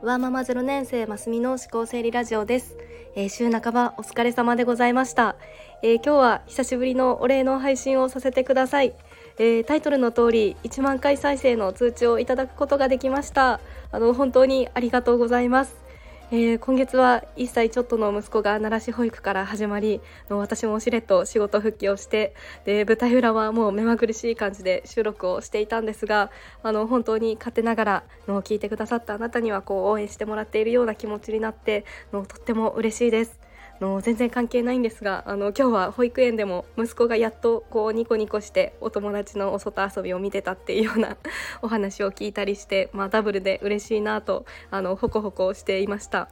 [0.00, 2.76] ワーママ0年生ますみの思考整理ラジオです、
[3.16, 5.34] えー、週半ばお疲れ様でございました、
[5.82, 8.94] えー、今日は久しぶりのお礼の配信をさせてください、
[9.38, 13.58] えー、タイトルの通り1万回再生の通知をいただくことができました。
[13.90, 15.87] あの本当にありがとうございます。
[16.30, 22.34] えー、今月は1歳ちょっとの息子が奈良市保育から始まり私もしれっと仕事復帰をして
[22.66, 26.30] で舞台裏はもう目まぐるしい感じで収録をしていたんですが
[26.62, 33.47] あの本当に勝手ながらの聞いてくださったあなたにはこう応援してもらっているような気持ちになってのとっても嬉しいです。
[33.80, 41.16] の全然関係ないんですがあの今日は保育園でも息子がやっとこうニコニコしてお友達のお外遊びを見てたっていうような
[41.62, 46.28] お話を聞いたりして、まあ、ダブルで嬉しいなとあのホコホコしていました。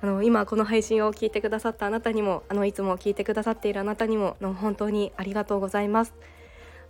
[0.00, 6.12] あの今この配信を聞いてくださったあなたにもあのいつも聞いてくださっているあなたにもの本当にありがとうございます。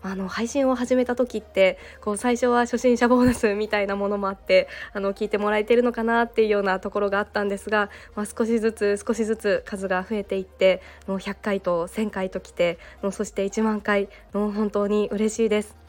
[0.02, 15.81] あの配信を始めた時ってこう最初は初心者ボーナスみたいなものもあってあの聞いてもらえてるのかなっていうようなところがあったんですが、まあ、少しずつ少しずつ数が増えていっての100回と1000回ときてもうそして1万回もう本当に嬉しいです。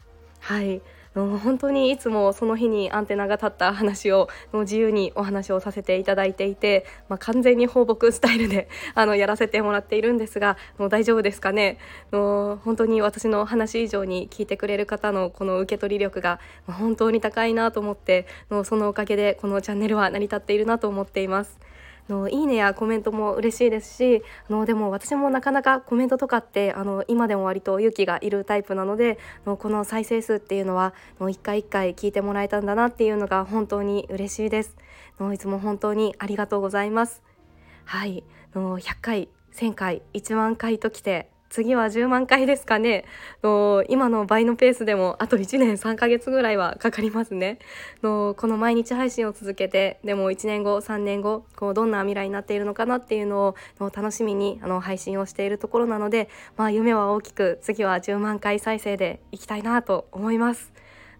[0.43, 0.81] はい
[1.15, 11.77] の本当にいつもその日にアンテナが立った話を自由にお話をさせていただいていて、まあ、完全に放牧スタイルで あのやらせてもらっているんですがもう大丈夫ですかね？
[12.11, 21.57] の本当に私の話以上に聞いてくれる方のこの受け取り力が本当に高いなと思ってのそのおかげでこのチャンネルは成り立っているなと思っています。
[22.09, 30.93] のいいねやコメントも嬉しいですしあのでも私もなかなかコメントとかってあの今でも割と勇気がいるタイプなのでのこの再生数っていうのは
[31.29, 34.75] 一回一回聞いてもらえたんだなっていうのが本当に嬉しいです。
[35.19, 37.21] のいつも本当にありがとうございます。
[37.85, 38.23] はい。
[38.55, 43.05] の100回1000回1万回ときて次は10万回ですかね
[43.43, 47.59] の今の倍のペースでもあと1年3ヶ月ぐらいはかかりますね
[48.01, 56.27] のこの毎日配信を続けてでも1年後3年後こうどんな未来になっているのかなっていうのをの楽しみにあの配信をしているところなので、
[56.57, 60.73] まあ、夢は大きく次は10万回再生でいきたいなと思います。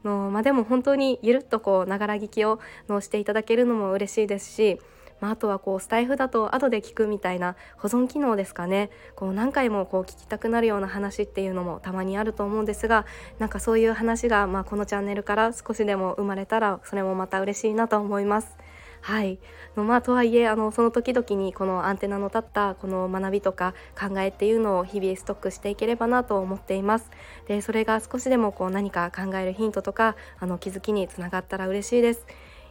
[0.04, 4.80] のまあ、でも本当にゆるっとこうながら聞きをのしていただけるのも嬉しいですし
[5.24, 8.90] まあ、あとはこうスタイフだと後で聞くみたいな保存機能ですかね。
[9.16, 13.06] こう何回もこう聞きたくなるような話っていうのもたまにあると思うんですが
[13.40, 18.58] なんかそういう話がまあこのチャンネルから少しでも生まれたらそれもまた嬉しいなと思います。
[19.00, 19.40] はい。
[19.78, 27.10] のまあ、とはいえあのその時々にこのアンテナの立ったこの学びとか考えっていうのを日々ストックしていければなと思っています。
[27.48, 32.26] でそれが少しでもこう何か考えるヒントとかあの気づきにつながったら嬉しいです。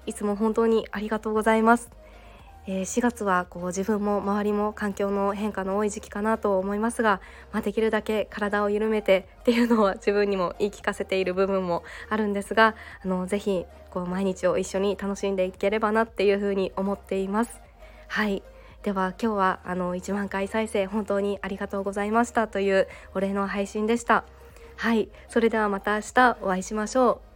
[0.04, 2.01] いつも本当にありがとうございます。
[2.66, 7.20] えー、4月はこう自分も周りも環境の変化の多い時期かなと思いますが、
[7.52, 17.60] まあ、できるだけ体を緩めてっていうのは自分にも言い聞かせている部分もあるんですがあのぜひこう毎日を一緒に楽しんでいければなっていうふうに思っています。
[18.08, 18.42] はい
[18.82, 24.24] では今日はあの1万回再生本当にありがとうございましたというお礼の配信でした。
[24.76, 27.31] はいそれではまた明日お会いしましょう。